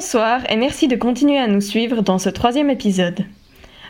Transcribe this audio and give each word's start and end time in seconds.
Bonsoir 0.00 0.50
et 0.50 0.56
merci 0.56 0.88
de 0.88 0.96
continuer 0.96 1.36
à 1.36 1.46
nous 1.46 1.60
suivre 1.60 2.00
dans 2.00 2.18
ce 2.18 2.30
troisième 2.30 2.70
épisode. 2.70 3.26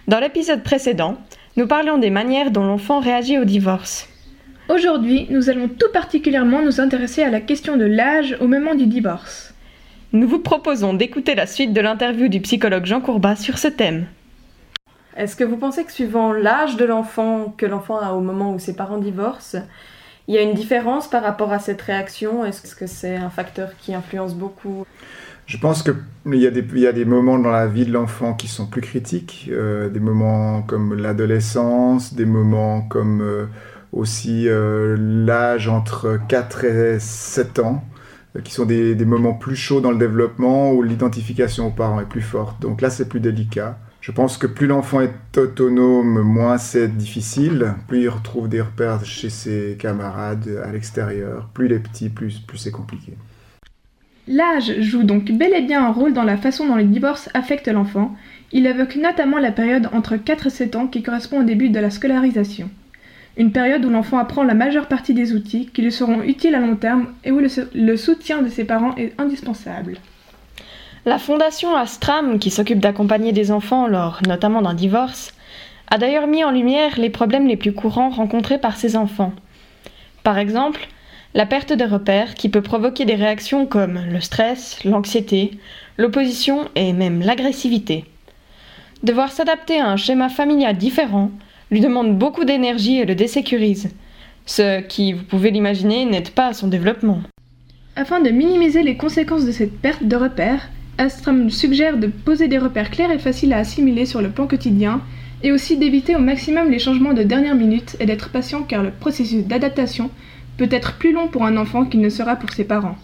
Dans 0.08 0.18
l'épisode 0.18 0.64
précédent, 0.64 1.16
nous 1.56 1.68
parlions 1.68 1.98
des 1.98 2.10
manières 2.10 2.50
dont 2.50 2.64
l'enfant 2.64 2.98
réagit 2.98 3.38
au 3.38 3.44
divorce. 3.44 4.08
Aujourd'hui, 4.68 5.28
nous 5.30 5.50
allons 5.50 5.68
tout 5.68 5.92
particulièrement 5.92 6.62
nous 6.62 6.80
intéresser 6.80 7.22
à 7.22 7.30
la 7.30 7.40
question 7.40 7.76
de 7.76 7.84
l'âge 7.84 8.36
au 8.40 8.48
moment 8.48 8.74
du 8.74 8.88
divorce. 8.88 9.54
Nous 10.12 10.26
vous 10.26 10.40
proposons 10.40 10.94
d'écouter 10.94 11.36
la 11.36 11.46
suite 11.46 11.72
de 11.72 11.80
l'interview 11.80 12.26
du 12.26 12.40
psychologue 12.40 12.86
Jean 12.86 13.00
Courbat 13.00 13.36
sur 13.36 13.58
ce 13.58 13.68
thème. 13.68 14.06
Est-ce 15.16 15.36
que 15.36 15.44
vous 15.44 15.58
pensez 15.58 15.84
que 15.84 15.92
suivant 15.92 16.32
l'âge 16.32 16.76
de 16.76 16.86
l'enfant 16.86 17.54
que 17.56 17.66
l'enfant 17.66 18.00
a 18.00 18.14
au 18.14 18.20
moment 18.20 18.52
où 18.52 18.58
ses 18.58 18.74
parents 18.74 18.98
divorcent, 18.98 19.62
il 20.26 20.34
y 20.34 20.38
a 20.38 20.42
une 20.42 20.54
différence 20.54 21.08
par 21.08 21.22
rapport 21.22 21.52
à 21.52 21.60
cette 21.60 21.82
réaction? 21.82 22.44
Est-ce 22.44 22.74
que 22.74 22.88
c'est 22.88 23.14
un 23.14 23.30
facteur 23.30 23.76
qui 23.78 23.94
influence 23.94 24.34
beaucoup? 24.34 24.84
Je 25.50 25.56
pense 25.56 25.82
qu'il 25.82 26.36
y, 26.36 26.46
a 26.46 26.50
des, 26.52 26.64
y 26.78 26.86
a 26.86 26.92
des 26.92 27.04
moments 27.04 27.36
dans 27.36 27.50
la 27.50 27.66
vie 27.66 27.84
de 27.84 27.90
l'enfant 27.90 28.34
qui 28.34 28.46
sont 28.46 28.66
plus 28.66 28.82
critiques, 28.82 29.48
euh, 29.50 29.88
des 29.88 29.98
moments 29.98 30.62
comme 30.62 30.94
l'adolescence, 30.94 32.14
des 32.14 32.24
moments 32.24 32.82
comme 32.82 33.20
euh, 33.20 33.46
aussi 33.92 34.44
euh, 34.46 34.96
l'âge 34.96 35.66
entre 35.66 36.20
4 36.28 36.64
et 36.64 37.00
7 37.00 37.58
ans, 37.58 37.82
qui 38.44 38.52
sont 38.52 38.64
des, 38.64 38.94
moments 39.04 39.32
plus 39.32 39.56
chauds 39.56 39.80
dans 39.80 39.90
le 39.90 39.98
développement 39.98 40.70
où 40.70 40.84
l'identification 40.84 41.66
aux 41.66 41.72
parents 41.72 42.00
est 42.00 42.08
plus 42.08 42.22
forte. 42.22 42.62
Donc 42.62 42.80
là, 42.80 42.88
c'est 42.88 43.08
plus 43.08 43.18
délicat. 43.18 43.76
Je 44.00 44.12
pense 44.12 44.38
que 44.38 44.46
plus 44.46 44.68
l'enfant 44.68 45.00
est 45.00 45.36
autonome, 45.36 46.20
moins 46.20 46.58
c'est 46.58 46.86
difficile, 46.96 47.74
plus 47.88 48.02
il 48.02 48.08
retrouve 48.08 48.48
des 48.48 48.60
repères 48.60 49.04
chez 49.04 49.30
ses 49.30 49.76
camarades 49.80 50.62
à 50.64 50.70
l'extérieur, 50.70 51.50
plus 51.52 51.66
il 51.66 51.72
est 51.72 51.80
petit, 51.80 52.08
plus 52.08 52.40
c'est 52.54 52.70
compliqué. 52.70 53.14
L'âge 54.32 54.80
joue 54.80 55.02
donc 55.02 55.32
bel 55.32 55.52
et 55.54 55.60
bien 55.60 55.84
un 55.84 55.90
rôle 55.90 56.12
dans 56.12 56.22
la 56.22 56.36
façon 56.36 56.64
dont 56.64 56.76
les 56.76 56.84
divorces 56.84 57.28
affectent 57.34 57.66
l'enfant. 57.66 58.14
Il 58.52 58.64
évoque 58.64 58.94
notamment 58.94 59.38
la 59.38 59.50
période 59.50 59.88
entre 59.92 60.16
4 60.16 60.46
et 60.46 60.50
7 60.50 60.76
ans 60.76 60.86
qui 60.86 61.02
correspond 61.02 61.40
au 61.40 61.42
début 61.42 61.68
de 61.68 61.80
la 61.80 61.90
scolarisation. 61.90 62.70
Une 63.36 63.50
période 63.50 63.84
où 63.84 63.90
l'enfant 63.90 64.18
apprend 64.18 64.44
la 64.44 64.54
majeure 64.54 64.86
partie 64.86 65.14
des 65.14 65.34
outils 65.34 65.66
qui 65.74 65.82
lui 65.82 65.90
seront 65.90 66.22
utiles 66.22 66.54
à 66.54 66.60
long 66.60 66.76
terme 66.76 67.08
et 67.24 67.32
où 67.32 67.40
le, 67.40 67.48
le 67.74 67.96
soutien 67.96 68.40
de 68.40 68.48
ses 68.48 68.62
parents 68.62 68.94
est 68.94 69.20
indispensable. 69.20 69.96
La 71.06 71.18
fondation 71.18 71.74
Astram, 71.74 72.38
qui 72.38 72.52
s'occupe 72.52 72.78
d'accompagner 72.78 73.32
des 73.32 73.50
enfants 73.50 73.88
lors 73.88 74.20
notamment 74.28 74.62
d'un 74.62 74.74
divorce, 74.74 75.34
a 75.90 75.98
d'ailleurs 75.98 76.28
mis 76.28 76.44
en 76.44 76.52
lumière 76.52 77.00
les 77.00 77.10
problèmes 77.10 77.48
les 77.48 77.56
plus 77.56 77.72
courants 77.72 78.10
rencontrés 78.10 78.58
par 78.58 78.76
ces 78.76 78.94
enfants. 78.94 79.32
Par 80.22 80.38
exemple, 80.38 80.86
la 81.34 81.46
perte 81.46 81.72
de 81.72 81.84
repères 81.84 82.34
qui 82.34 82.48
peut 82.48 82.62
provoquer 82.62 83.04
des 83.04 83.14
réactions 83.14 83.66
comme 83.66 84.00
le 84.10 84.20
stress, 84.20 84.82
l'anxiété, 84.84 85.52
l'opposition 85.96 86.68
et 86.74 86.92
même 86.92 87.20
l'agressivité. 87.20 88.04
Devoir 89.02 89.30
s'adapter 89.30 89.78
à 89.78 89.88
un 89.88 89.96
schéma 89.96 90.28
familial 90.28 90.76
différent 90.76 91.30
lui 91.70 91.80
demande 91.80 92.18
beaucoup 92.18 92.44
d'énergie 92.44 92.98
et 92.98 93.06
le 93.06 93.14
désécurise, 93.14 93.90
ce 94.44 94.80
qui, 94.80 95.12
vous 95.12 95.22
pouvez 95.22 95.52
l'imaginer, 95.52 96.04
n'aide 96.04 96.30
pas 96.30 96.48
à 96.48 96.52
son 96.52 96.66
développement. 96.66 97.22
Afin 97.94 98.20
de 98.20 98.30
minimiser 98.30 98.82
les 98.82 98.96
conséquences 98.96 99.44
de 99.44 99.52
cette 99.52 99.78
perte 99.78 100.02
de 100.02 100.16
repères, 100.16 100.68
Astram 100.98 101.48
suggère 101.48 101.96
de 101.96 102.08
poser 102.08 102.48
des 102.48 102.58
repères 102.58 102.90
clairs 102.90 103.12
et 103.12 103.18
faciles 103.18 103.52
à 103.52 103.58
assimiler 103.58 104.04
sur 104.04 104.20
le 104.20 104.30
plan 104.30 104.46
quotidien, 104.46 105.00
et 105.42 105.52
aussi 105.52 105.76
d'éviter 105.76 106.16
au 106.16 106.18
maximum 106.18 106.70
les 106.70 106.78
changements 106.78 107.14
de 107.14 107.22
dernière 107.22 107.54
minute 107.54 107.96
et 107.98 108.06
d'être 108.06 108.30
patient 108.30 108.62
car 108.62 108.82
le 108.82 108.90
processus 108.90 109.44
d'adaptation 109.44 110.10
peut 110.60 110.68
être 110.76 110.98
plus 110.98 111.12
long 111.12 111.28
pour 111.28 111.46
un 111.46 111.56
enfant 111.56 111.86
qu'il 111.86 112.02
ne 112.02 112.10
sera 112.10 112.36
pour 112.36 112.50
ses 112.50 112.64
parents. 112.64 112.96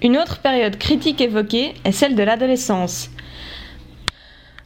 Une 0.00 0.16
autre 0.16 0.38
période 0.38 0.78
critique 0.78 1.20
évoquée 1.20 1.74
est 1.84 1.90
celle 1.90 2.14
de 2.14 2.22
l'adolescence. 2.22 3.10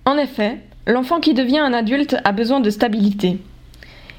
En 0.04 0.18
effet, 0.18 0.58
l'enfant 0.86 1.20
qui 1.20 1.32
devient 1.32 1.60
un 1.60 1.72
adulte 1.72 2.16
a 2.24 2.32
besoin 2.32 2.60
de 2.60 2.68
stabilité. 2.68 3.38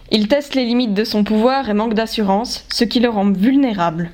Il 0.10 0.28
teste 0.28 0.56
les 0.56 0.66
limites 0.66 0.96
de 0.96 1.04
son 1.04 1.24
pouvoir 1.24 1.70
et 1.70 1.76
manque 1.76 1.94
d'assurance, 1.94 2.66
ce 2.74 2.84
qui 2.84 3.00
le 3.00 3.10
rend 3.10 3.30
vulnérable. 3.32 4.10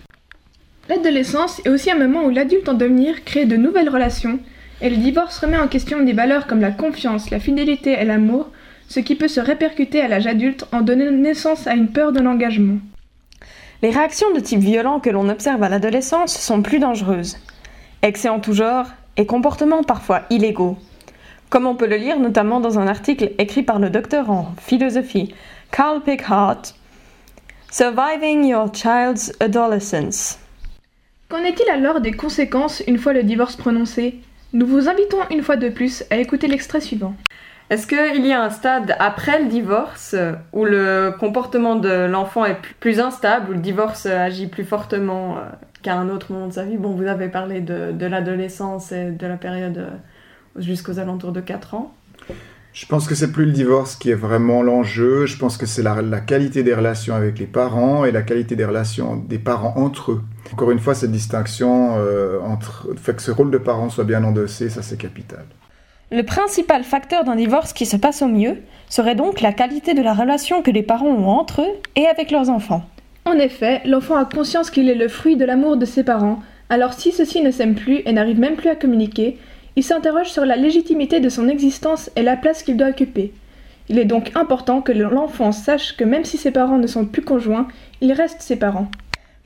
L'adolescence 0.90 1.62
est 1.64 1.70
aussi 1.70 1.90
un 1.90 1.98
moment 1.98 2.26
où 2.26 2.32
l'adulte 2.32 2.68
en 2.68 2.74
devenir 2.74 3.24
crée 3.24 3.46
de 3.46 3.56
nouvelles 3.56 3.90
relations, 3.90 4.40
et 4.82 4.90
le 4.90 4.98
divorce 4.98 5.40
remet 5.40 5.58
en 5.58 5.70
question 5.70 6.04
des 6.04 6.12
valeurs 6.12 6.48
comme 6.48 6.60
la 6.60 6.72
confiance, 6.72 7.30
la 7.30 7.40
fidélité 7.40 7.94
et 7.94 8.04
l'amour, 8.04 8.50
ce 8.90 9.00
qui 9.00 9.16
peut 9.16 9.30
se 9.30 9.40
répercuter 9.40 10.02
à 10.02 10.10
l'âge 10.10 10.28
adulte 10.28 10.66
en 10.74 10.82
donnant 10.82 11.12
naissance 11.12 11.66
à 11.66 11.76
une 11.76 11.94
peur 11.94 12.12
de 12.12 12.20
l'engagement. 12.20 12.80
Les 13.82 13.92
réactions 13.92 14.34
de 14.34 14.42
type 14.42 14.60
violent 14.60 15.00
que 15.00 15.10
l'on 15.10 15.30
observe 15.30 15.64
à 15.64 15.70
l'adolescence 15.70 16.38
sont 16.38 16.62
plus 16.62 16.80
dangereuses. 16.80 17.38
Excès 18.02 18.28
en 18.28 18.42
tout 18.42 18.52
genre 18.52 18.88
et 19.16 19.26
comportements 19.26 19.84
parfois 19.84 20.24
illégaux. 20.30 20.78
Comme 21.50 21.66
on 21.66 21.76
peut 21.76 21.88
le 21.88 21.96
lire 21.96 22.20
notamment 22.20 22.60
dans 22.60 22.78
un 22.78 22.88
article 22.88 23.32
écrit 23.38 23.64
par 23.64 23.80
le 23.80 23.90
docteur 23.90 24.30
en 24.30 24.54
philosophie 24.60 25.34
Carl 25.72 26.02
Pickhardt, 26.02 26.74
Surviving 27.72 28.46
Your 28.46 28.70
Child's 28.74 29.32
Adolescence. 29.40 30.40
Qu'en 31.30 31.44
est-il 31.44 31.70
alors 31.70 32.02
des 32.02 32.12
conséquences 32.12 32.84
une 32.86 32.98
fois 32.98 33.14
le 33.14 33.24
divorce 33.24 33.56
prononcé? 33.56 34.20
Nous 34.52 34.68
vous 34.68 34.90
invitons 34.90 35.20
une 35.32 35.44
fois 35.44 35.56
de 35.56 35.70
plus 35.70 36.04
à 36.10 36.18
écouter 36.18 36.48
l'extrait 36.48 36.82
suivant. 36.82 37.16
Est-ce 37.70 37.86
qu'il 37.86 38.26
y 38.26 38.34
a 38.34 38.44
un 38.44 38.50
stade 38.50 38.96
après 38.98 39.44
le 39.44 39.48
divorce 39.48 40.16
où 40.54 40.66
le 40.66 41.14
comportement 41.20 41.76
de 41.76 42.08
l'enfant 42.08 42.44
est 42.46 42.58
plus 42.80 43.00
instable, 43.00 43.52
où 43.52 43.54
le 43.54 43.60
divorce 43.60 44.08
agit 44.08 44.48
plus 44.48 44.64
fortement 44.64 45.38
euh, 45.38 45.42
qu'à 45.84 45.96
un 45.96 46.10
autre 46.10 46.32
moment 46.32 46.48
de 46.48 46.54
sa 46.54 46.64
vie? 46.64 46.78
Bon, 46.78 46.96
vous 46.96 47.06
avez 47.06 47.28
parlé 47.28 47.62
de, 47.62 48.06
l'adolescence 48.08 48.92
et 48.92 49.12
de 49.12 49.28
la 49.28 49.38
période 49.38 49.78
euh, 49.78 49.90
jusqu'aux 50.56 50.98
alentours 50.98 51.32
de 51.32 51.42
4 51.42 51.76
ans. 51.76 51.94
Je 52.74 52.88
pense 52.88 53.08
que 53.08 53.14
c'est 53.14 53.32
plus 53.32 53.46
le 53.46 53.52
divorce 53.52 53.96
qui 53.96 54.10
est 54.10 54.16
vraiment 54.16 54.64
l'enjeu. 54.64 55.28
Je 55.28 55.38
pense 55.38 55.56
que 55.56 55.68
c'est 55.68 55.84
la, 55.84 56.02
la, 56.02 56.22
qualité 56.22 56.64
des 56.64 56.74
relations 56.74 57.14
avec 57.14 57.38
les 57.38 57.46
parents 57.46 58.04
et 58.04 58.12
la 58.12 58.24
qualité 58.24 58.56
des 58.56 58.66
relations 58.66 59.16
des 59.16 59.40
parents 59.40 59.74
entre 59.76 60.14
eux. 60.14 60.22
Encore 60.54 60.72
une 60.72 60.80
fois, 60.80 60.96
cette 60.96 61.12
distinction 61.12 61.98
euh, 61.98 62.40
entre 62.42 62.88
fait 62.98 63.16
que 63.16 63.22
ce 63.22 63.30
rôle 63.30 63.52
de 63.52 63.60
parent 63.60 63.90
soit 63.90 64.06
bien 64.06 64.24
endossé, 64.24 64.70
ça 64.70 64.82
c'est 64.82 64.98
capital. 64.98 65.46
Le 66.12 66.24
principal 66.24 66.84
facteur 66.84 67.24
d'un 67.24 67.36
divorce 67.36 67.72
qui 67.72 67.86
se 67.86 67.96
passe 67.96 68.24
au 68.24 68.28
mieux 68.28 68.58
serait 68.90 69.14
donc 69.14 69.42
la 69.42 69.54
qualité 69.54 69.94
de 69.94 70.02
la 70.02 70.14
relation 70.14 70.64
que 70.64 70.72
les 70.72 70.82
parents 70.82 71.06
ont 71.06 71.28
entre 71.28 71.62
eux 71.62 71.76
et 71.96 72.08
avec 72.08 72.32
leurs 72.32 72.50
enfants. 72.50 72.82
En 73.26 73.34
effet, 73.34 73.82
l'enfant 73.86 74.16
a 74.16 74.26
conscience 74.26 74.72
qu'il 74.72 74.90
est 74.90 74.96
le 74.96 75.08
fruit 75.08 75.36
de 75.36 75.46
l'amour 75.46 75.78
de 75.78 75.86
ses 75.86 76.04
parents, 76.04 76.40
alors 76.70 76.94
si 76.94 77.12
ceux-ci 77.12 77.44
ne 77.44 77.52
s'aiment 77.52 77.76
plus 77.76 78.02
et 78.06 78.12
n'arrivent 78.12 78.40
même 78.40 78.56
plus 78.56 78.70
à 78.70 78.76
communiquer, 78.76 79.38
il 79.76 79.84
s'interroge 79.84 80.32
sur 80.32 80.46
la 80.46 80.56
légitimité 80.56 81.20
de 81.20 81.30
son 81.30 81.48
existence 81.48 82.10
et 82.16 82.24
la 82.24 82.38
place 82.38 82.64
qu'il 82.64 82.76
doit 82.76 82.90
occuper. 82.90 83.32
Il 83.88 84.00
est 84.00 84.06
donc 84.06 84.32
important 84.36 84.82
que 84.82 84.92
l'enfant 84.92 85.52
sache 85.52 85.96
que 85.96 86.04
même 86.04 86.26
si 86.26 86.38
ses 86.38 86.50
parents 86.50 86.80
ne 86.80 86.88
sont 86.88 87.06
plus 87.06 87.22
conjoints, 87.22 87.68
ils 88.02 88.14
restent 88.14 88.42
ses 88.42 88.56
parents. 88.56 88.90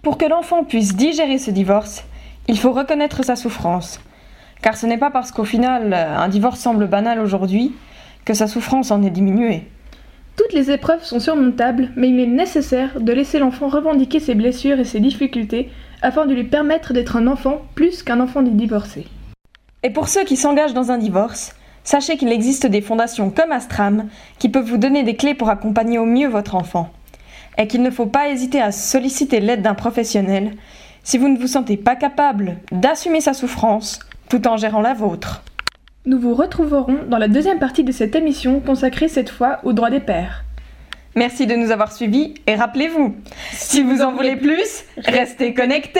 Pour 0.01 0.17
que 0.17 0.25
l'enfant 0.25 0.63
puisse 0.63 0.95
digérer 0.95 1.39
ce 1.39 1.51
divorce, 1.51 2.05
il 2.47 2.57
faut 2.57 2.71
reconnaître 2.71 3.23
sa 3.25 3.35
souffrance. 3.35 3.99
Car 4.63 4.77
ce 4.77 4.87
n'est 4.87 4.97
pas 4.97 5.11
parce 5.11 5.31
qu'au 5.31 5.43
final 5.43 5.93
un 5.93 6.29
divorce 6.29 6.59
semble 6.59 6.87
banal 6.87 7.19
aujourd'hui 7.19 7.73
que 8.23 8.33
sa 8.33 8.47
souffrance 8.47 8.91
en 8.91 9.03
est 9.03 9.09
diminuée. 9.09 9.67
Toutes 10.37 10.53
les 10.53 10.71
épreuves 10.71 11.03
sont 11.03 11.19
surmontables, 11.19 11.91
mais 11.97 12.09
il 12.09 12.19
est 12.19 12.25
nécessaire 12.25 13.01
de 13.01 13.11
laisser 13.11 13.39
l'enfant 13.39 13.67
revendiquer 13.67 14.21
ses 14.21 14.35
blessures 14.35 14.79
et 14.79 14.85
ses 14.85 15.01
difficultés 15.01 15.69
afin 16.01 16.25
de 16.25 16.33
lui 16.33 16.45
permettre 16.45 16.93
d'être 16.93 17.17
un 17.17 17.27
enfant 17.27 17.61
plus 17.75 18.03
qu'un 18.03 18.21
enfant 18.21 18.41
divorcé. 18.41 19.05
Et 19.83 19.89
pour 19.89 20.07
ceux 20.07 20.23
qui 20.23 20.37
s'engagent 20.37 20.73
dans 20.73 20.91
un 20.91 20.97
divorce, 20.97 21.53
sachez 21.83 22.15
qu'il 22.15 22.31
existe 22.31 22.65
des 22.65 22.81
fondations 22.81 23.31
comme 23.31 23.51
Astram 23.51 24.07
qui 24.39 24.47
peuvent 24.47 24.65
vous 24.65 24.77
donner 24.77 25.03
des 25.03 25.17
clés 25.17 25.35
pour 25.35 25.49
accompagner 25.49 25.99
au 25.99 26.05
mieux 26.05 26.29
votre 26.29 26.55
enfant. 26.55 26.89
Et 27.57 27.67
qu'il 27.67 27.83
ne 27.83 27.91
faut 27.91 28.05
pas 28.05 28.29
hésiter 28.29 28.61
à 28.61 28.71
solliciter 28.71 29.41
l'aide 29.41 29.61
d'un 29.61 29.75
professionnel 29.75 30.53
si 31.03 31.17
vous 31.17 31.27
ne 31.27 31.37
vous 31.37 31.47
sentez 31.47 31.75
pas 31.75 31.97
capable 31.97 32.57
d'assumer 32.71 33.19
sa 33.19 33.33
souffrance 33.33 33.99
tout 34.29 34.47
en 34.47 34.57
gérant 34.57 34.81
la 34.81 34.93
vôtre. 34.93 35.43
Nous 36.05 36.19
vous 36.19 36.33
retrouverons 36.33 36.99
dans 37.07 37.17
la 37.17 37.27
deuxième 37.27 37.59
partie 37.59 37.83
de 37.83 37.91
cette 37.91 38.15
émission 38.15 38.59
consacrée 38.59 39.07
cette 39.07 39.29
fois 39.29 39.59
aux 39.63 39.73
droits 39.73 39.89
des 39.89 40.01
pères. 40.01 40.43
Merci 41.15 41.45
de 41.45 41.55
nous 41.55 41.69
avoir 41.69 41.91
suivis 41.91 42.33
et 42.47 42.55
rappelez-vous, 42.55 43.15
si 43.51 43.83
vous 43.83 44.01
en 44.01 44.13
voulez 44.13 44.35
plus, 44.35 44.83
restez 44.97 45.53
connectés 45.53 45.99